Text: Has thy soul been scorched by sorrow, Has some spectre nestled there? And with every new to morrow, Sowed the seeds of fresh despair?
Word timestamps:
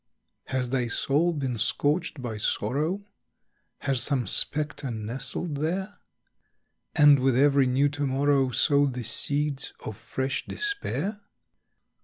Has 0.45 0.71
thy 0.71 0.87
soul 0.87 1.31
been 1.31 1.59
scorched 1.59 2.23
by 2.23 2.37
sorrow, 2.37 3.05
Has 3.81 4.01
some 4.01 4.25
spectre 4.25 4.89
nestled 4.89 5.57
there? 5.57 5.99
And 6.95 7.19
with 7.19 7.37
every 7.37 7.67
new 7.67 7.87
to 7.89 8.07
morrow, 8.07 8.49
Sowed 8.49 8.95
the 8.95 9.03
seeds 9.03 9.73
of 9.85 9.95
fresh 9.95 10.47
despair? 10.47 11.21